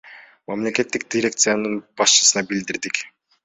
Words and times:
Мамлекеттик 0.51 1.05
дирекциянын 1.17 1.77
башчысына 2.03 2.47
билдирдик. 2.53 3.07